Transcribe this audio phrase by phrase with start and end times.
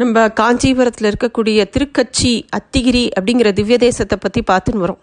[0.00, 4.98] நம்ம காஞ்சிபுரத்தில் இருக்கக்கூடிய திருக்கச்சி அத்திகிரி அப்படிங்கிற திவ்ய தேசத்தை பற்றி பார்த்துன்னு வரோம்.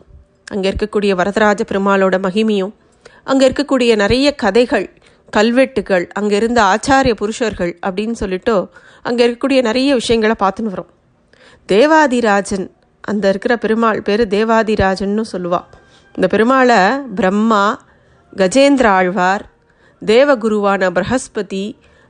[0.53, 2.73] அங்கே இருக்கக்கூடிய வரதராஜ பெருமாளோட மகிமையும்
[3.31, 4.85] அங்கே இருக்கக்கூடிய நிறைய கதைகள்
[5.33, 8.55] கல்வெட்டுகள் அங்கே இருந்த ஆச்சாரிய புருஷர்கள் அப்படின்னு சொல்லிட்டு
[9.09, 10.91] அங்கே இருக்கக்கூடிய நிறைய விஷயங்களை பார்த்துன்னு வரோம்.
[11.69, 12.67] தேவாதிராஜன்
[13.01, 15.61] அந்த இருக்கிற பெருமாள் பேர் தேவாதிராஜன்னு சொல்லுவா.
[16.15, 16.79] இந்த பெருமாளை
[17.15, 17.65] பிரம்மா
[18.33, 19.45] கஜேந்திர ஆழ்வார்
[20.01, 21.65] தேவகுருவான பிரகஸ்பதி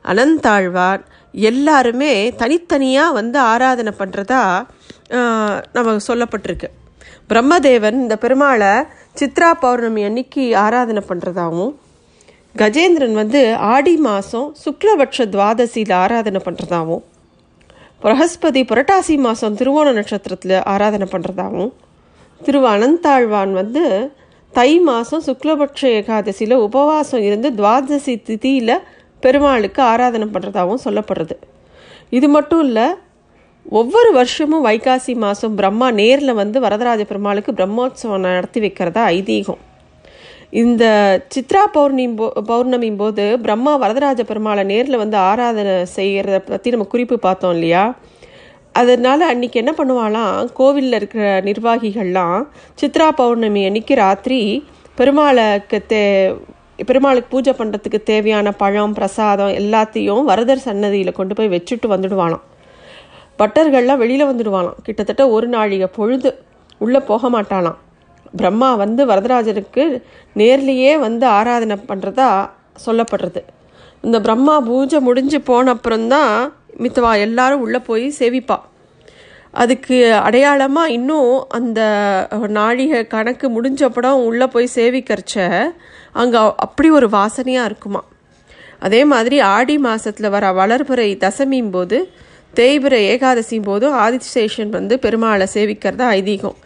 [0.06, 1.02] அனந்தாழ்வார்
[1.34, 4.42] எல்லாருமே தனித்தனியாக வந்து ஆராதனை பண்ணுறதா
[5.74, 6.70] நம்ம சொல்லப்பட்டிருக்கு.
[7.30, 8.74] பிரம்மதேவன் இந்த பெருமாளை
[9.20, 11.74] சித்ரா பௌர்ணமி அன்னைக்கு ஆராதனை பண்ணுறதாகவும்
[12.56, 13.42] கஜேந்திரன் வந்து
[13.74, 17.04] ஆடி மாதம் சுக்லபட்ச துவாதசியில் ஆராதனை பண்ணுறதாகவும்
[18.02, 21.72] பிரகஸ்பதி புரட்டாசி மாதம் திருவோண நட்சத்திரத்தில் ஆராதனை பண்ணுறதாகவும்
[22.42, 23.84] திரு அனந்தாழ்வான் வந்து
[24.54, 28.76] தை மாதம் சுக்லபட்ச ஏகாதசியில் உபவாசம் இருந்து துவாதசி திதியில்
[29.26, 31.36] பெருமாளுக்கு ஆராதனை பண்ணுறதாகவும் சொல்லப்படுறது.
[32.18, 32.88] இது மட்டும் இல்லை
[33.80, 39.62] ஒவ்வொரு வருஷமும் வைகாசி மாதம் பிரம்மா நேரில் வந்து வரதராஜ பெருமாளுக்கு பிரம்மோத்சவம் நடத்தி வைக்கிறதா ஐதீகம்.
[40.62, 40.84] இந்த
[41.34, 47.16] சித்ரா பௌர்ணமி போ பௌர்ணமி போது பிரம்மா வரதராஜ பெருமாளை நேரில் வந்து ஆராதனை செய்கிறத பற்றி நம்ம குறிப்பு
[47.26, 47.84] பார்த்தோம் இல்லையா?
[48.82, 52.42] அதனால் அன்றைக்கி என்ன பண்ணுவாலாம் கோவிலில் இருக்கிற நிர்வாகிகள்லாம்
[52.82, 54.40] சித்ரா பௌர்ணமி அன்னைக்கு ராத்திரி
[55.00, 56.04] பெருமாளுக்கு தே
[56.90, 62.44] பெருமாளுக்கு பூஜை பண்ணுறதுக்கு தேவையான பழம் பிரசாதம் எல்லாத்தையும் வரதர் சன்னதியில் கொண்டு போய் வச்சுட்டு வந்துடுவானாம்.
[63.40, 64.80] பட்டர்கள்லாம் வெளியில் வந்துடுவானாம்.
[64.84, 66.32] கிட்டத்தட்ட ஒரு நாழிகை பொழுது
[66.78, 67.80] உள்ளே போக மாட்டானாம்.
[68.40, 69.84] பிரம்மா வந்து வரதராஜனுக்கு
[70.36, 72.30] நேர்லேயே வந்து ஆராதனை பண்ணுறதா
[72.86, 73.42] சொல்லப்படுறது.
[74.02, 78.58] இந்த பிரம்மா பூஜை முடிஞ்சு போன அப்புறம்தான் மித்தவா எல்லாரும் உள்ளே போய் சேவிப்பா.
[79.62, 81.82] அதுக்கு அடையாளமாக இன்னும் அந்த
[82.60, 85.36] நாழிகை கணக்கு முடிஞ்சப்படம் உள்ளே போய் சேவிக்கிறச்ச
[86.22, 88.02] அங்கே அப்படி ஒரு வாசனையாக இருக்குமா?
[88.86, 91.98] அதே மாதிரி ஆடி மாதத்தில் வர வளர்புரை தசமியும் போது
[92.58, 96.58] தேய்பிரை ஏகாதசியும் போதும் ஆதிசேஷன் வந்து பெருமாளை சேவிக்கிறதா ஐதீகம்.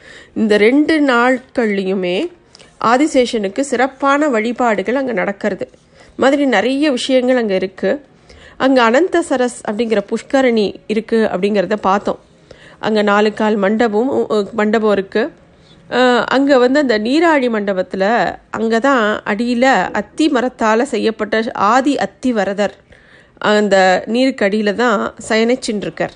[0.41, 2.17] இந்த ரெண்டு நாட்கள்லையுமே
[2.91, 5.65] ஆதிசேஷனுக்கு சிறப்பான வழிபாடுகள் அங்கே நடக்கிறது.
[6.21, 8.01] மாதிரி நிறைய விஷயங்கள் அங்கே இருக்குது
[8.65, 12.19] அங்கே அனந்த சரஸ் அப்படிங்கிற புஷ்கரணி இருக்குது அப்படிங்கிறத பார்த்தோம்.
[12.85, 14.09] அங்கே நாலு கால் மண்டபம்
[14.59, 15.31] மண்டபம் இருக்குது
[16.25, 22.75] அங்கே வந்து அந்த நீராழி மண்டபத்தில் அங்கே தான் அடியில் அத்தி மரத்தால் செய்யப்பட்ட ஆதி அத்தி வரதர்
[23.41, 26.11] அந்த நீருக்கு அடியில் தான் சயனிச்சுருக்கார்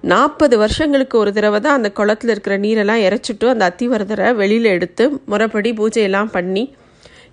[0.00, 5.72] நாற்பது வருஷங்களுக்கு ஒரு தடவை தான் அந்த குளத்தில் இருக்கிற நீரெல்லாம் இறைச்சிட்டு அந்த அத்திவரதரை வெளியில் எடுத்து முறைப்படி
[5.72, 6.74] பூஜையெல்லாம் பண்ணி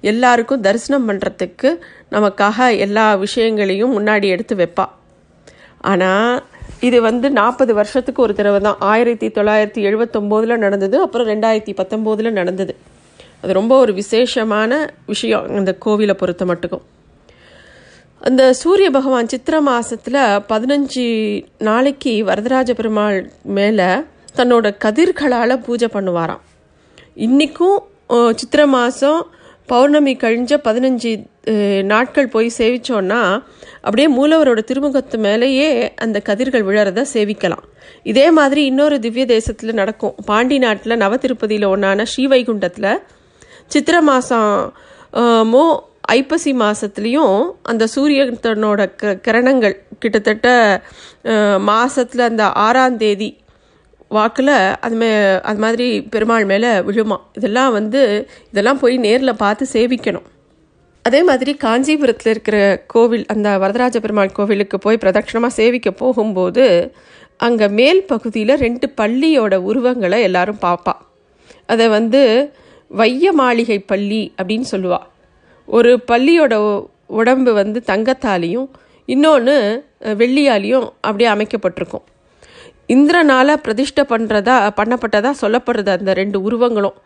[0.01, 1.79] எல்லாருக்கும் தரிசனம் பண்ணுறதுக்கு
[2.09, 4.89] நமக்காக எல்லா விஷயங்களையும் முன்னாடி எடுத்து வைப்பா.
[5.81, 6.43] ஆனால்
[6.87, 8.79] இது வந்து நாற்பது வருஷத்துக்கு ஒரு தடவை தான்.
[8.93, 12.73] ஆயிரத்தி தொள்ளாயிரத்தி எழுபத்தொம்போதில் நடந்தது அப்புறம் ரெண்டாயிரத்தி பத்தொம்போதில் நடந்தது.
[13.41, 14.71] அது ரொம்ப ஒரு விசேஷமான
[15.11, 16.83] விஷயம் அந்த கோவிலை பொறுத்த மட்டுக்கும்.
[18.27, 20.21] அந்த சூரிய பகவான் சித்திர மாதத்தில்
[20.51, 21.05] பதினஞ்சு
[21.67, 23.17] நாளைக்கு வரதராஜ பெருமாள்
[23.57, 23.89] மேலே
[24.37, 26.43] தன்னோட கதிர்களால் பூஜை பண்ணுவாராம்.
[27.27, 27.79] இன்றைக்கும்
[28.41, 29.21] சித்திர மாதம்
[29.69, 31.11] பௌர்ணமி கழிஞ்ச பதினஞ்சு
[31.91, 33.21] நாட்கள் போய் சேவிச்சோன்னா
[33.85, 35.69] அப்படியே மூலவரோட திருமுகத்து மேலேயே
[36.03, 37.63] அந்த கதிர்கள் விழறத சேவிக்கலாம்.
[38.11, 40.15] இதே மாதிரி இன்னொரு திவ்ய தேசத்தில் நடக்கும்.
[40.29, 42.91] பாண்டி நாட்டில் நவ திருப்பதியில் ஒன்றான ஸ்ரீவைகுண்டத்தில்
[43.73, 45.65] சித்திர மாதமோ
[46.17, 47.37] ஐப்பசி மாதத்துலேயும்
[47.71, 50.47] அந்த சூரியனோட க கிரணங்கள் கிட்டத்தட்ட
[51.69, 53.29] மாதத்தில் அந்த ஆறாம் தேதி
[54.17, 54.53] வாக்கில்
[54.85, 55.09] அதுமே
[55.49, 57.17] அது மாதிரி பெருமாள் மேலே விழுமா.
[57.39, 58.01] இதெல்லாம் வந்து
[58.51, 60.27] இதெல்லாம் போய் நேரில் பார்த்து சேவிக்கணும்.
[61.05, 62.57] அதே மாதிரி காஞ்சிபுரத்தில் இருக்கிற
[62.93, 66.65] கோவில் அந்த வரதராஜ பெருமாள் கோவிலுக்கு போய் பிரதட்சணமாக சேவிக்க போகும்போது
[67.45, 70.93] அங்கே மேல் பகுதியில் ரெண்டு பள்ளியோட உருவங்களை எல்லாரும் பார்ப்பா
[71.73, 72.21] அதை வந்து
[72.99, 74.99] வைய மாளிகை பள்ளி அப்படின்னு சொல்லுவா.
[75.67, 76.53] ஒரு பள்ளியோட
[77.19, 78.69] உடம்பு வந்து தங்கத்தாலையும்
[79.09, 79.55] இன்னொன்று
[80.21, 82.05] வெள்ளியாலையும் அப்படியே அமைக்கப்பட்டிருக்கும்.
[82.89, 86.97] இந்திரனால் பிரதிஷ்டை பண்ணுறதா பண்ணப்பட்டதா சொல்லப்படுறது அந்த ரெண்டு உருவங்களும்.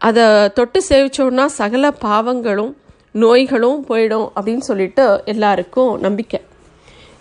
[0.00, 2.74] அதை தொட்டு சேவிச்சோன்னா சகல பாவங்களும்
[3.14, 6.40] நோய்களும் போயிடும் அப்படின்னு சொல்லிட்டு எல்லாருக்கும் நம்பிக்கை.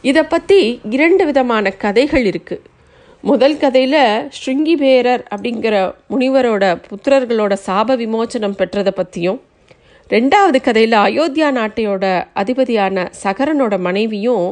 [0.04, 2.68] இதை பற்றி இரண்டு விதமான கதைகள் இருக்குது
[3.24, 9.40] முதல் கதையில் ஸ்ருங்கிபேரர் அப்படிங்கிற முனிவரோட புத்திரர்களோட சாப விமோச்சனம் பெற்றதை பற்றியும்
[10.10, 14.48] ரெண்டாவது கதையில் அயோத்தியா நாட்டையோட அதிபதியான சகரனோட மனைவியும்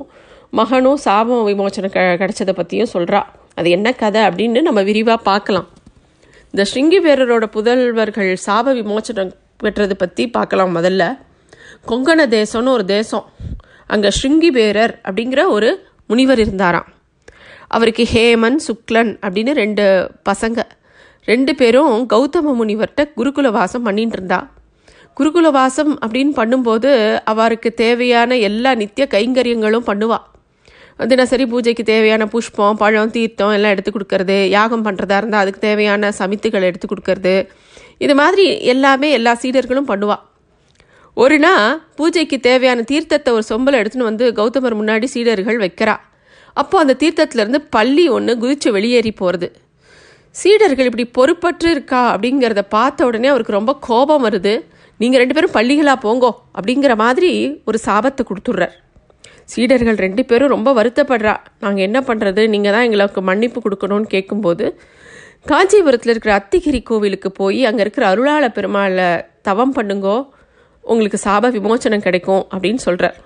[0.49, 3.21] மகனும் சாப விமோச்சனம் க கிடச்சதை பற்றியும் சொல்கிறா
[3.59, 5.67] அது என்ன கதை அப்படின்னு நம்ம விரிவாக பார்க்கலாம்.
[6.51, 9.33] இந்த ஸ்ருங்கிபேரரோட புதல்வர்கள் சாப விமோச்சனம்
[9.63, 11.03] பெற்றது பற்றி பார்க்கலாம் முதல்ல.
[11.89, 13.25] கொங்கண தேசம்னு ஒரு தேசம்.
[13.93, 15.69] அங்கே ஸ்ருங்கிபேரர் அப்படிங்கிற ஒரு
[16.11, 16.87] முனிவர் இருந்தாராம்.
[17.75, 19.85] அவருக்கு ஹேமன் சுக்லன் அப்படின்னு ரெண்டு
[20.29, 20.59] பசங்க.
[21.27, 24.39] ரெண்டு பேரும் கௌதம முனிவர்கிட்ட குருகுல வாசம் பண்ணிட்டு இருந்தா.
[25.17, 26.91] குருகுல வாசம் அப்படின்னு பண்ணும்போது
[27.31, 30.25] அவருக்கு தேவையான எல்லா நித்திய கைங்கரியங்களும் பண்ணுவாள்
[30.99, 36.65] தினசரி பூஜைக்கு தேவையான புஷ்பம் பழம் தீர்த்தம் எல்லாம் எடுத்து கொடுக்கறது யாகம் பண்ணுறதா இருந்தால் அதுக்கு தேவையான சமித்துகள்
[36.69, 37.35] எடுத்து கொடுக்கறது.
[38.05, 40.23] இது மாதிரி எல்லாமே எல்லா சீடர்களும் பண்ணுவாள்
[41.17, 45.95] ஒரு நாள் பூஜைக்கு தேவையான தீர்த்தத்தை ஒரு சொம்பலை எடுத்துன்னு வந்து கௌதமர் முன்னாடி சீடர்கள் வைக்கிறா.
[46.61, 49.49] அப்போ அந்த தீர்த்தத்திலேருந்து பள்ளி ஒன்று குதிச்சு வெளியேறி போகிறது
[50.35, 54.53] சீடர்கள் இப்படி பொறுப்பற்று இருக்கா அப்படிங்கிறத பார்த்த உடனே அவருக்கு ரொம்ப கோபம் வருது.
[54.99, 57.31] நீங்கள் ரெண்டு பேரும் பள்ளிகளாக போங்கோ அப்படிங்கிற மாதிரி
[57.69, 58.75] ஒரு சாபத்தை கொடுத்துட்றார்.
[59.51, 61.35] சீடர்கள் ரெண்டு பேரும் ரொம்ப வருத்தப்படுறா.
[61.63, 64.65] நாங்கள் என்ன பண்ணுறது நீங்கள் தான் எங்களுக்கு மன்னிப்பு கொடுக்கணும்னு கேட்கும்போது
[65.49, 69.09] காஞ்சிபுரத்தில் இருக்கிற அத்திகிரி கோவிலுக்கு போய் அங்கே இருக்கிற அருளாள பெருமாளை
[69.47, 70.17] தவம் பண்ணுங்கோ.
[70.83, 73.17] உங்களுக்கு சாப விமோச்சனம் கிடைக்கும் அப்படின்னு சொல்கிறார்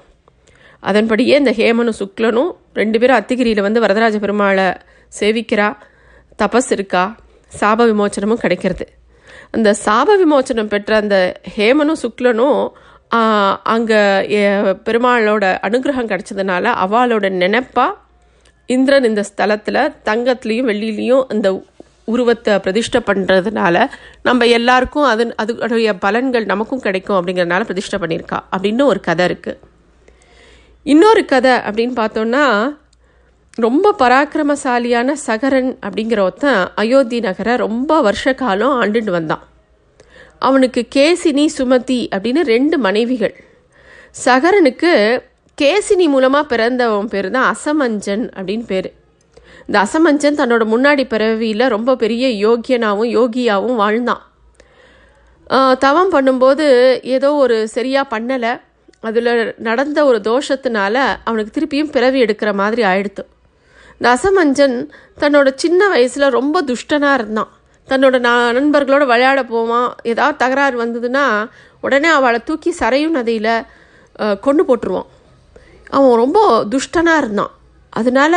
[0.89, 4.67] அதன்படியே இந்த ஹேமனும் சுக்லனும் ரெண்டு பேரும் அத்திகிரியில் வந்து வரதராஜ பெருமாளை
[5.19, 5.67] சேவிக்கிறா.
[6.41, 7.03] தபஸ் இருக்கா?
[7.51, 8.85] சாப விமோச்சனமும் கிடைக்கிறது.
[9.55, 11.17] அந்த சாப விமோச்சனம் பெற்ற அந்த
[11.55, 12.61] ஹேமனும் சுக்லனும்
[13.63, 13.99] அங்கே
[14.85, 17.85] பெருமாளோட அனுகிரகம் கிடைச்சதுனால அவளோட நினைப்பா
[18.65, 21.63] இந்திரன் இந்த ஸ்தலத்தில் தங்கத்துலேயும் வெள்ளிலையும் இந்த
[22.05, 23.87] உருவத்தை பிரதிஷ்டை பண்ணுறதுனால
[24.21, 29.59] நம்ம எல்லாருக்கும் அது அதுடைய பலன்கள் நமக்கும் கிடைக்கும் அப்படிங்கிறதுனால பிரதிஷ்டை பண்ணியிருக்கா அப்படின்னு ஒரு கதை இருக்குது
[30.83, 32.73] இன்னொரு கதை அப்படின்னு பார்த்தோன்னா
[33.57, 39.43] ரொம்ப பராக்கிரமசாலியான சகரன் அப்படிங்கிற ஒருத்தன் அயோத்தி நகரை ரொம்ப வருஷ காலம் ஆண்டுட்டு வந்தான்.
[40.47, 43.35] அவனுக்கு கேசினி சுமதி அப்படின்னு ரெண்டு மனைவிகள்.
[44.23, 44.91] சகரனுக்கு
[45.57, 48.89] கேசினி மூலமாக பிறந்தவன் பேர் தான் அசமஞ்சன் அப்படின்னு பேர்.
[49.67, 54.23] இந்த அசமஞ்சன் தன்னோட முன்னாடி பிறவியில் ரொம்ப பெரிய யோகியனாகவும் யோகியாகவும் வாழ்ந்தான்.
[55.85, 56.65] தவம் பண்ணும்போது
[57.15, 58.53] ஏதோ ஒரு சரியாக பண்ணலை.
[59.07, 59.31] அதில்
[59.67, 60.95] நடந்த ஒரு தோஷத்தினால
[61.27, 63.23] அவனுக்கு திருப்பியும் பிறவி எடுக்கிற மாதிரி ஆயிடுத்து.
[63.97, 64.75] இந்த அசமஞ்சன்
[65.21, 67.51] தன்னோட சின்ன வயசில் ரொம்ப துஷ்டனாக இருந்தான்.
[67.89, 69.89] தன்னோட நான் நண்பர்களோட விளையாட போவான்.
[70.11, 71.25] ஏதாவது தகராறு வந்ததுன்னா
[71.85, 73.55] உடனே அவளை தூக்கி சரையும் நதியில்
[74.45, 75.09] கொண்டு போட்டுருவான்.
[75.95, 76.39] அவன் ரொம்ப
[76.73, 77.53] துஷ்டனாக இருந்தான்.
[77.99, 78.35] அதனால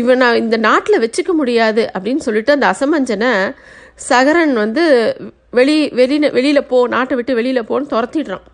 [0.00, 3.32] இவனை இந்த நாட்டில் வச்சுக்க முடியாது அப்படின்னு சொல்லிட்டு அந்த அசமஞ்சனை
[4.08, 4.84] சகரன் வந்து
[5.58, 8.44] வெளி வெளியில் வெளியில் போ நாட்டை விட்டு வெளியில் போன்னு துரத்திடுறான்.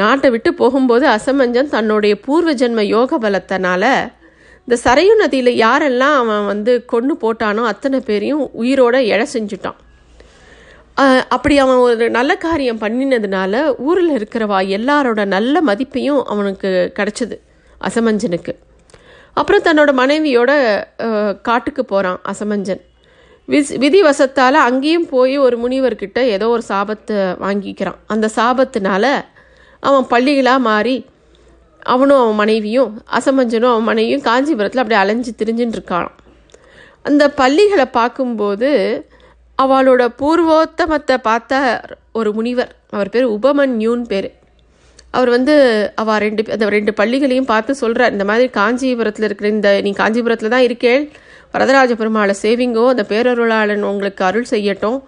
[0.00, 3.84] நாட்டை விட்டு போகும்போது அசமஞ்சன் தன்னுடைய பூர்வ ஜென்ம யோக பலத்தினால
[4.66, 9.78] இந்த சரையு நதியில் யாரெல்லாம் அவன் வந்து கொண்டு போட்டானோ அத்தனை பேரையும் உயிரோட எழ செஞ்சுட்டான்.
[11.34, 17.36] அப்படி அவன் ஒரு நல்ல காரியம் பண்ணினதுனால ஊரில் இருக்கிறவா எல்லாரோட நல்ல மதிப்பையும் அவனுக்கு கிடச்சிது
[17.88, 18.52] அசமஞ்சனுக்கு.
[19.40, 20.52] அப்புறம் தன்னோட மனைவியோட
[21.48, 22.82] காட்டுக்கு போகிறான் அசமஞ்சன்.
[23.48, 27.98] விஸ் விதிவசத்தால் அங்கேயும் போய் ஒரு முனிவர்கிட்ட ஏதோ ஒரு சாபத்தை வாங்கிக்கிறான்.
[28.14, 29.04] அந்த சாபத்தினால
[29.88, 30.96] அவன் பள்ளிகளாக மாறி
[31.82, 36.10] அவனும் அவன் மனைவியும் அசமஞ்சனும் அவன் மனைவியும் காஞ்சிபுரத்தில் அப்படியே அலைஞ்சு திரிஞ்சுட்டு இருக்கான்
[37.02, 38.70] அந்த பள்ளிகளை பார்க்கும்போது
[39.58, 41.82] அவளோட பூர்வோத்தமத்தை பார்த்த
[42.12, 44.30] ஒரு முனிவர் அவர் பேர் உபமன்யூன் பேர்.
[45.10, 45.54] அவர் வந்து
[45.94, 50.62] அவள் ரெண்டு அந்த ரெண்டு பள்ளிகளையும் பார்த்து சொல்கிறார் இந்த மாதிரி காஞ்சிபுரத்தில் இருக்கிற இந்த நீ காஞ்சிபுரத்தில் தான்
[50.62, 51.10] இருக்கேள்
[51.54, 55.02] வரதராஜ பெருமாளை சேவிங்கோ அந்த பேரருளாளன் உங்களுக்கு அருள் செய்யட்டும்.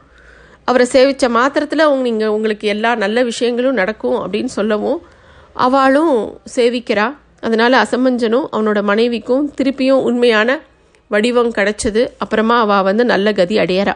[0.64, 5.02] அவரை சேவித்த மாத்திரத்தில் உங்க நீங்கள் உங்களுக்கு எல்லா நல்ல விஷயங்களும் நடக்கும் அப்படின்னு சொல்லவும்
[5.54, 7.14] அவளும் சேவிக்கிறா.
[7.40, 10.60] அதனால் அசமஞ்சனும் அவனோட மனைவிக்கும் திருப்பியும் உண்மையான
[11.08, 12.08] வடிவம் கிடைச்சது.
[12.18, 13.92] அப்புறமா அவள் வந்து நல்ல கதி அடையறா.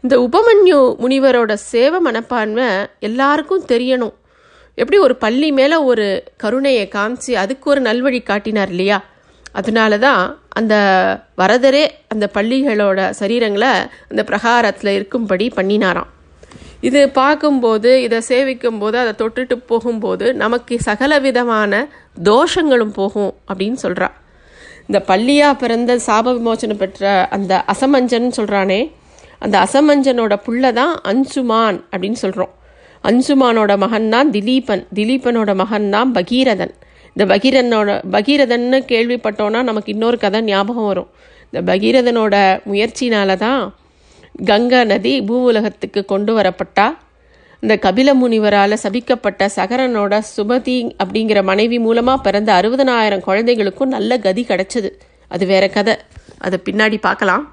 [0.00, 2.64] இந்த உபமன்யு முனிவரோட சேவை மனப்பான்மை
[2.98, 4.12] எல்லாருக்கும் தெரியணும்.
[4.74, 9.04] எப்படி ஒரு பள்ளி மேலே ஒரு கருணையை காமிச்சு அதுக்கு ஒரு நல்வழி காட்டினார் இல்லையா?
[9.52, 10.74] அதனால தான் அந்த
[11.38, 16.10] வரதரே அந்த பள்ளிகளோட சரீரங்களை அந்த பிரகாரத்தில் இருக்கும்படி பண்ணினாராம்.
[16.82, 21.72] இது பார்க்கும்போது இதை சேவிக்கும் போது அதை தொட்டுட்டு போகும்போது நமக்கு சகல விதமான
[22.22, 24.08] தோஷங்களும் போகும் அப்படின்னு சொல்கிறா
[24.88, 28.80] இந்த பள்ளியாக பிறந்த சாப விமோச்சனம் பெற்ற அந்த அசமஞ்சன் சொல்கிறானே
[29.40, 32.54] அந்த அசமஞ்சனோட புள்ள தான் அன்சுமான் அப்படின்னு சொல்கிறோம்
[33.04, 36.72] அன்சுமானோட மகன் தான் திலீபன் திலீபனோட மகன் தான் பகீரதன்.
[37.16, 41.08] இந்த பகீரனோட பகீரதன்னு கேள்விப்பட்டோன்னா நமக்கு இன்னொரு கதை ஞாபகம் வரும்.
[41.52, 42.34] இந்த பகீரதனோட
[42.70, 43.62] முயற்சினால தான்
[44.34, 46.86] கங்கா நதி பூ உலகத்துக்கு கொண்டு வரப்பட்டா?
[47.62, 54.90] இந்த கபில முனிவரால் சபிக்கப்பட்ட சகரனோட சுமதி அப்படிங்கிற மனைவி மூலமாக பிறந்த அறுபதனாயிரம் குழந்தைகளுக்கும் நல்ல கதி கிடைச்சது.
[55.28, 55.94] அது வேற கதை.
[56.38, 57.44] அதை பின்னாடி பார்க்கலாம்.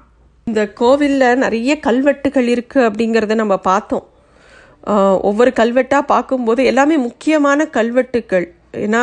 [0.46, 4.06] இந்த கோவிலில் நிறைய கல்வெட்டுகள் இருக்குது அப்படிங்கிறத நம்ம பார்த்தோம்.
[5.28, 8.46] ஒவ்வொரு கல்வெட்டாக பார்க்கும்போது எல்லாமே முக்கியமான கல்வெட்டுக்கள்.
[8.84, 9.02] ஏன்னா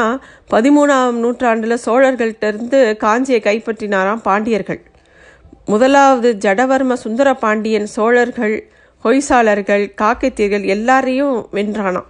[0.53, 4.81] பதிமூணாம் நூற்றாண்டில் சோழர்கள்ட்டேருந்து காஞ்சியை கைப்பற்றினாராம் பாண்டியர்கள்.
[5.71, 8.55] முதலாவது ஜடவர்ம சுந்தர பாண்டியன் சோழர்கள்
[9.03, 12.09] ஹொய்சாளர்கள் காக்கைத்தீர்கள் எல்லாரையும் வென்றானாம்.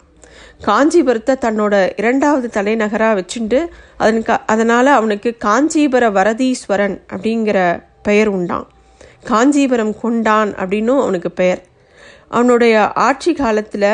[0.65, 3.59] காஞ்சிபுரத்தை தன்னோட இரண்டாவது தலைநகராக வச்சுட்டு
[3.97, 7.57] அதன் க அதனால் அவனுக்கு காஞ்சிபுர வரதீஸ்வரன் அப்படிங்கிற
[8.03, 8.67] பெயர் உண்டான்
[9.23, 11.63] காஞ்சிபுரம் கொண்டான் அப்படின்னும் அவனுக்கு பெயர்.
[12.29, 12.75] அவனுடைய
[13.07, 13.89] ஆட்சி காலத்தில்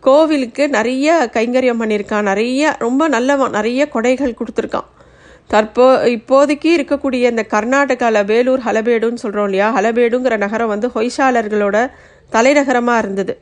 [0.00, 4.88] கோவிலுக்கு நிறைய கைங்கரியம் பண்ணியிருக்கான் நிறைய ரொம்ப நல்லவன் நிறைய கொடைகள் கொடுத்துருக்கான்.
[5.50, 9.66] தற்போ இப்போதைக்கு இருக்கக்கூடிய இந்த கர்நாடகாவில் வேலூர் ஹலபேடுன்னு சொல்கிறோம் இல்லையா?
[9.76, 11.76] ஹலபேடுங்கிற நகரம் வந்து ஹொய்சாலர்களோட
[12.30, 13.34] தலைநகரமாக இருந்தது.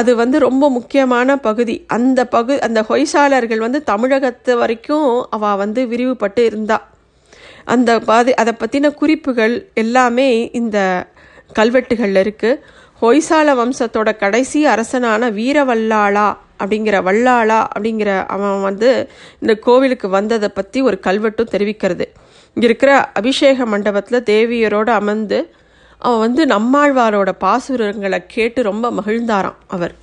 [0.00, 1.74] அது வந்து ரொம்ப முக்கியமான பகுதி.
[1.96, 6.78] அந்த பகு அந்த ஹொய்சாலர்கள் வந்து தமிழகத்து வரைக்கும் அவள் வந்து விரிவுபட்டு இருந்தா.
[7.74, 10.28] அந்த பாதி அதை பற்றின குறிப்புகள் எல்லாமே
[10.60, 10.78] இந்த
[11.58, 12.60] கல்வெட்டுகளில் இருக்குது
[13.02, 16.28] ஹொய்சால வம்சத்தோட கடைசி அரசனான வீரவல்லாளா
[16.60, 18.90] அப்படிங்கிற வல்லாளா அப்படிங்கிற அவன் வந்து
[19.42, 22.06] இந்த கோவிலுக்கு வந்ததை பற்றி ஒரு கல்வெட்டும் தெரிவிக்கிறது.
[22.56, 25.38] இங்கே இருக்கிற அபிஷேக மண்டபத்தில் தேவியரோடு அமர்ந்து
[26.02, 29.94] அவன் வந்து நம்மாழ்வாரோட பாசுரங்களை கேட்டு ரொம்ப மகிழ்ந்தாராம் அவர்.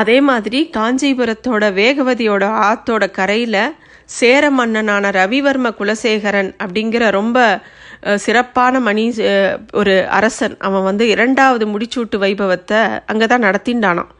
[0.00, 3.64] அதே மாதிரி காஞ்சிபுரத்தோட வேகவதியோட ஆத்தோட கரையில்
[4.18, 7.38] சேர மன்னனான ரவிவர்ம குலசேகரன் அப்படிங்கிற ரொம்ப
[8.24, 9.04] சிறப்பான மணி
[9.80, 10.54] ஒரு அரசன்.
[10.66, 12.80] அவன் வந்து இரண்டாவது முடிச்சூட்டு வைபவத்தை
[13.12, 14.10] அங்கே தான் நடத்தின்டானான்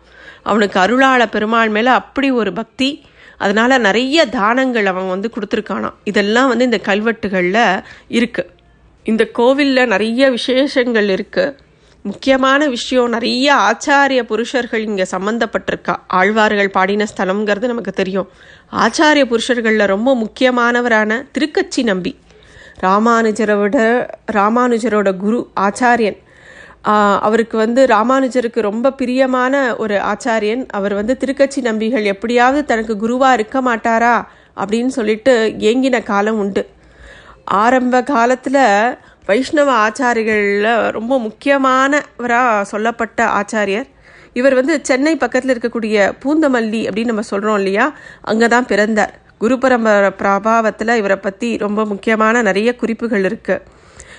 [0.44, 2.90] அவனுக்கு அருளாள பெருமாள் மேலே அப்படி ஒரு பக்தி
[3.38, 7.64] அதனால் நிறைய தானங்கள் அவன் வந்து கொடுத்துருக்கானான் இதெல்லாம் வந்து இந்த கல்வெட்டுகளில்
[8.18, 8.50] இருக்குது
[9.06, 11.70] இந்த கோவிலில் நிறைய விசேஷங்கள் இருக்குது
[12.04, 18.28] முக்கியமான விஷயம் நிறைய ஆச்சாரிய புருஷர்கள் இங்கே சம்மந்தப்பட்டிருக்கா ஆழ்வார்கள் பாடின ஸ்தலம்ங்கிறது நமக்கு தெரியும்.
[18.84, 22.12] ஆச்சாரிய புருஷர்களில் ரொம்ப முக்கியமானவரான திருக்கச்சி நம்பி.
[22.80, 23.76] ராமானுஜரை விட
[24.32, 26.18] ராமானுஜரோட குரு ஆச்சாரியன்.
[27.26, 30.62] அவருக்கு வந்து ராமானுஜருக்கு ரொம்ப பிரியமான ஒரு ஆச்சாரியன்.
[30.68, 34.14] அவர் வந்து திருக்கட்சி நம்பிகள் எப்படியாவது தனக்கு குருவாக இருக்க மாட்டாரா
[34.56, 36.68] அப்படின்னு சொல்லிட்டு ஏங்கின காலம் உண்டு.
[37.44, 38.62] ஆரம்ப காலத்தில்
[39.26, 43.88] வைஷ்ணவ ஆச்சாரிகளில் ரொம்ப முக்கியமானவராக சொல்லப்பட்ட ஆச்சாரியர்.
[44.32, 47.86] இவர் வந்து சென்னை பக்கத்தில் இருக்கக்கூடிய பூந்தமல்லி அப்படின்னு நம்ம சொல்கிறோம் இல்லையா?
[48.20, 49.12] அங்கே தான் பிறந்தார்.
[49.38, 53.64] குரு பரம்பரை பிரபாவத்தில் இவரை பற்றி ரொம்ப முக்கியமான நிறைய குறிப்புகள் இருக்குது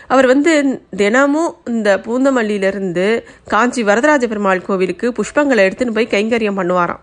[0.08, 0.54] அவர் வந்து
[1.02, 3.08] தினமும் இந்த பூந்தமல்லியிலிருந்து
[3.54, 7.02] காஞ்சி வரதராஜ பெருமாள் கோவிலுக்கு புஷ்பங்களை எடுத்துன்னு போய் கைங்கரியம் பண்ணுவாராம்.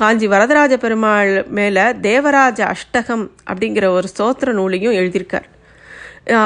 [0.00, 5.46] காஞ்சி வரதராஜ பெருமாள் மேலே தேவராஜ அஷ்டகம் அப்படிங்கிற ஒரு ஸ்தோத்திர நூலையும் எழுதியிருக்கார்.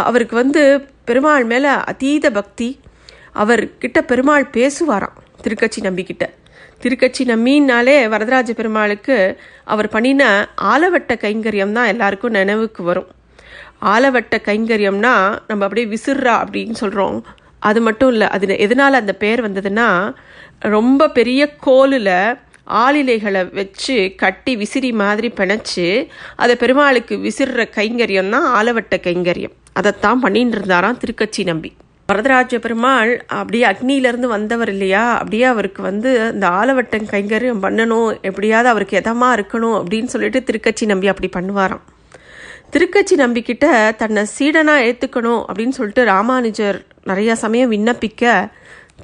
[0.09, 0.62] அவருக்கு வந்து
[1.09, 2.68] பெருமாள் மேலே அதீத பக்தி.
[3.42, 6.26] அவர்கிட்ட பெருமாள் பேசுவாராம் திருக்கட்சி நம்பிக்கிட்ட
[6.83, 9.16] திருக்கட்சி நம்பினாலே வரதராஜ பெருமாளுக்கு
[9.73, 10.23] அவர் பண்ணின
[10.73, 13.09] ஆலவட்ட கைங்கரியம் தான் எல்லாருக்கும் நினைவுக்கு வரும்.
[13.82, 17.25] ஆலவட்ட கைங்கரியம்னா நம்ம அப்படியே விசிறா அப்படின்னு சொல்கிறோம்
[17.58, 20.14] அது மட்டும் இல்லை அது எதனால் அந்த பேர் வந்ததுன்னா
[20.58, 28.97] ரொம்ப பெரிய கோலில் ஆளிலைகளை வச்சு கட்டி விசிறி மாதிரி பிணைச்சி அதை பெருமாளுக்கு விசிற கைங்கரியம் தான் ஆலவட்ட
[28.97, 29.52] கைங்கரியம்.
[29.73, 31.73] அதைத்தான் பண்ணிட்டு இருந்தாராம் திருக்கட்சி நம்பி.
[32.08, 35.12] வரதராஜ பெருமாள் அப்படியே அக்னியிலேருந்து வந்தவர் இல்லையா?
[35.12, 41.08] அப்படியே அவருக்கு வந்து இந்த ஆலவட்டம் கைங்கரியம் பண்ணணும் எப்படியாவது அவருக்கு எதமாக இருக்கணும் அப்படின்னு சொல்லிட்டு திருக்கட்சி நம்பி
[41.08, 41.80] அப்படி பண்ணுவாராம்.
[42.72, 48.50] திருக்கட்சி நம்பிக்கிட்ட தன்னை சீடனாக ஏற்றுக்கணும் அப்படின்னு சொல்லிட்டு ராமானுஜர் நிறையா சமயம் விண்ணப்பிக்க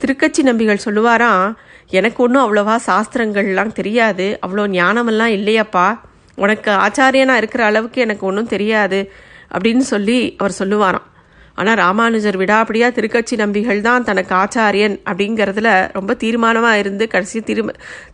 [0.01, 1.45] திருக்கட்சி நம்பிகள் சொல்லுவாராம்
[1.91, 4.39] எனக்கு ஒன்றும் அவ்வளோவா சாஸ்திரங்கள்லாம் தெரியாது.
[4.47, 5.87] அவ்வளோ ஞானமெல்லாம் இல்லையாப்பா.
[6.35, 9.11] உனக்கு ஆச்சாரியனாக இருக்கிற அளவுக்கு எனக்கு ஒன்றும் தெரியாது.
[9.53, 11.07] அப்படின்னு சொல்லி அவர் சொல்லுவாராம்.
[11.55, 17.65] ஆனால் ராமானுஜர் விடாபடியாக திருக்கட்சி நம்பிகள் தான் தனக்கு ஆச்சாரியன் அப்படிங்கிறதுல ரொம்ப தீர்மானமாக இருந்து கடைசி திரு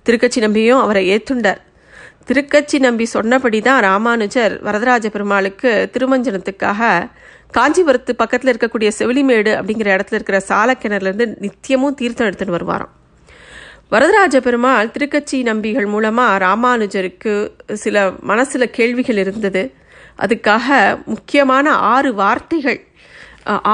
[0.09, 1.61] திருக்கட்சி நம்பியும் அவரை ஏற்றுண்டார்
[2.31, 6.91] திருக்கச்சி நம்பி சொன்னபடி தான் ராமானுஜர் வரதராஜ பெருமாளுக்கு திருமஞ்சனத்துக்காக
[7.57, 12.93] காஞ்சிபுரத்து பக்கத்தில் இருக்கக்கூடிய செவிலிமேடு அப்படிங்கிற இடத்துல இருக்கிற சாலக்கிணறுலேருந்து நித்தியமும் தீர்த்தம் எடுத்துன்னு வருவாராம்.
[13.95, 17.35] வரதராஜ பெருமாள் திருக்கச்சி நம்பிகள் மூலமாக ராமானுஜருக்கு
[17.85, 19.63] சில மனசில் கேள்விகள் இருந்தது.
[20.25, 20.69] அதுக்காக
[21.13, 22.81] முக்கியமான ஆறு வார்த்தைகள்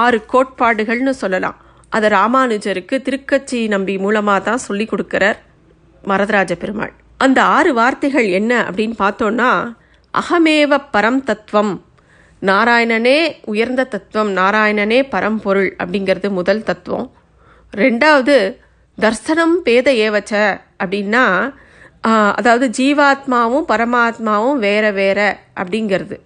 [0.03, 1.59] ஆறு கோட்பாடுகள்னு சொல்லலாம்.
[1.97, 5.41] அதை ராமானுஜருக்கு திருக்கச்சி நம்பி மூலமாக தான் சொல்லி கொடுக்கிறார்
[6.13, 6.95] வரதராஜ பெருமாள்.
[7.25, 9.51] அந்த ஆறு வார்த்தைகள் என்ன அப்படின்னு பார்த்தோன்னா
[10.21, 11.75] அகமேவ பரம் தத்துவம்.
[12.43, 17.09] நாராயணனே உயர்ந்த தத்துவம் நாராயணனே பரம்பொருள் அப்படிங்கிறது முதல் தத்துவம்.
[17.77, 18.37] ரெண்டாவது
[19.01, 20.33] தர்சனம் பேத ஏவச்ச
[20.85, 21.25] அப்படின்னா
[22.41, 25.21] அதாவது ஜீவாத்மாவும் பரமாத்மாவும் வேற வேற
[25.61, 26.17] அப்படிங்கிறது.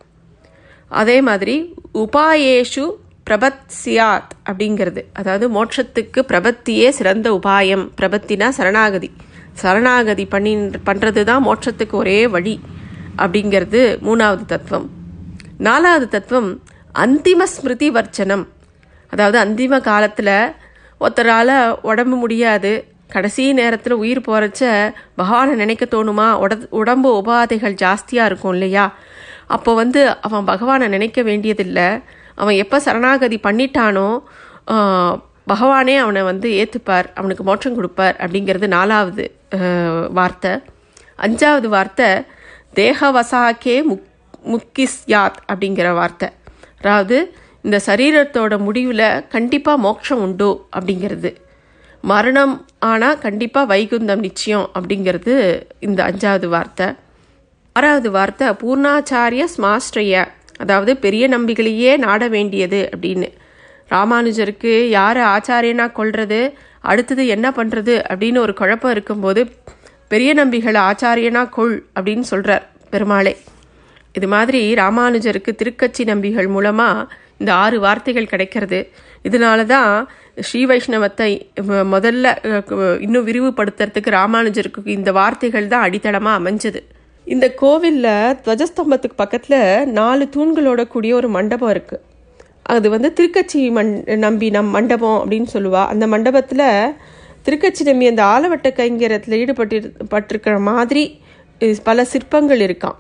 [0.89, 1.57] அதே மாதிரி
[1.95, 2.85] உபாயேஷு
[3.31, 5.03] பிரபத் சியாத் அப்படிங்கிறது.
[5.13, 9.11] அதாவது மோட்சத்துக்கு பிரபத்தியே சிறந்த உபாயம் பிரபத்தினா சரணாகதி.
[9.63, 10.53] சரணாகதி பண்ணி
[10.89, 12.55] பண்ணுறது தான் மோட்சத்துக்கு ஒரே வழி
[13.23, 14.87] அப்படிங்கிறது மூணாவது தத்துவம்.
[15.69, 16.51] நாலாவது தத்துவம்
[17.05, 18.45] அந்திம ஸ்மிருதி வர்ச்சனம்
[19.13, 20.35] அதாவது அந்திம காலத்தில்
[21.01, 21.57] ஒருத்தரால்
[21.91, 22.73] உடம்பு முடியாது.
[23.15, 24.63] கடைசி நேரத்தில் உயிர் போகிறச்ச
[25.21, 26.27] பகவானை நினைக்க தோணுமா?
[26.43, 28.85] உட உடம்பு உபாதைகள் ஜாஸ்தியாக இருக்கும் இல்லையா?
[29.57, 31.89] அப்போ வந்து அவன் பகவானை நினைக்க வேண்டியதில்லை.
[32.41, 34.09] அவன் எப்போ சரணாகதி பண்ணிட்டானோ
[35.53, 39.25] பகவானே அவனை வந்து ஏற்றுப்பார் அவனுக்கு மோட்சம் கொடுப்பார் அப்படிங்கிறது நாலாவது.
[40.13, 40.53] வார்த்தை
[41.19, 42.09] அஞ்சாவது வார்த்தை
[42.75, 44.07] தேகவசாக்கே முக்
[44.45, 46.29] முக்கிஸ்யாத் அப்படிங்கிற வார்த்தை
[46.81, 47.17] அதாவது
[47.63, 51.31] இந்த சரீரத்தோட முடிவில் கண்டிப்பாக மோட்சம் உண்டு அப்படிங்கிறது
[52.05, 55.35] மரணம் ஆனால் கண்டிப்பாக வைகுந்தம் நிச்சயம் அப்படிங்கிறது
[55.79, 56.87] இந்த அஞ்சாவது வார்த்தை
[57.77, 60.15] ஆறாவது வார்த்தை பூர்ணாச்சாரிய ஸ்மாஸ்ட்ரைய
[60.59, 63.29] அதாவது பெரிய நம்பிகளையே நாட வேண்டியது அப்படின்னு
[63.91, 66.41] ராமானுஜருக்கு யாரை ஆச்சாரியனாக கொள்வது
[66.85, 69.43] அடுத்தது என்ன பண்ணுறது அப்படின்னு ஒரு குழப்பம் இருக்கும்போது
[70.13, 73.33] பெரிய நம்பிகளை ஆச்சாரியனா கொள் அப்படின்னு சொல்கிறார் பெருமாளே.
[74.19, 78.81] இது மாதிரி ராமானுஜருக்கு திருக்கட்சி நம்பிகள் மூலமாக இந்த ஆறு வார்த்தைகள் கிடைக்கிறது.
[79.29, 79.93] இதனால தான்
[80.49, 81.31] ஸ்ரீ வைஷ்ணவத்தை
[81.95, 82.27] முதல்ல
[83.07, 86.81] இன்னும் விரிவுபடுத்துறதுக்கு ராமானுஜருக்கு இந்த வார்த்தைகள் தான் அடித்தளமாக அமைஞ்சது.
[87.27, 89.61] இந்த கோவிலில் துவஜஸ்தம்பத்துக்கு பக்கத்தில்
[89.99, 92.03] நாலு தூண்களோட கூடிய ஒரு மண்டபம் இருக்குது
[92.67, 93.93] அது வந்து திருக்கச்சி மண்
[94.25, 95.87] நம்பி நம் மண்டபம் அப்படின்னு சொல்லுவா.
[95.93, 96.95] அந்த மண்டபத்தில்
[97.47, 99.77] திருக்கச்சி நம்பி அந்த ஆலவட்ட கைங்கரத்தில் ஈடுபட்டு
[100.13, 101.05] பட்டிருக்கிற மாதிரி
[101.89, 102.99] பல சிற்பங்கள் இருக்காம்.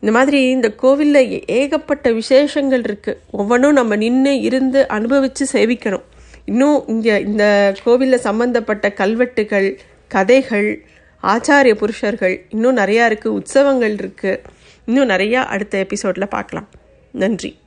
[0.00, 6.06] இந்த மாதிரி இந்த கோவிலில் ஏகப்பட்ட விசேஷங்கள் இருக்குது ஒவ்வொன்றும் நம்ம நின்று இருந்து அனுபவித்து சேவிக்கணும்.
[6.44, 7.44] இன்னும் இங்கே இந்த
[7.84, 9.68] கோவிலில் சம்பந்தப்பட்ட கல்வெட்டுகள்
[10.10, 10.70] கதைகள்
[11.22, 14.40] ஆச்சாரிய புருஷர்கள் இன்னும் நிறையா இருக்குது உற்சவங்கள் இருக்குது
[14.88, 16.68] இன்னும் நிறையா அடுத்த எபிசோடில் பார்க்கலாம்.
[17.14, 17.59] நன்றி.